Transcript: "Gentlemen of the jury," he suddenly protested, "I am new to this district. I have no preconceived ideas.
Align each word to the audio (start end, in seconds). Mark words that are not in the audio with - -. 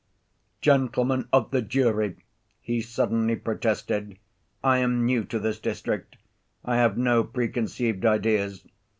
"Gentlemen 0.61 1.27
of 1.31 1.51
the 1.51 1.61
jury," 1.61 2.15
he 2.59 2.81
suddenly 2.81 3.35
protested, 3.35 4.17
"I 4.63 4.79
am 4.79 5.05
new 5.05 5.23
to 5.25 5.37
this 5.37 5.59
district. 5.59 6.15
I 6.65 6.77
have 6.77 6.97
no 6.97 7.23
preconceived 7.23 8.03
ideas. 8.03 8.65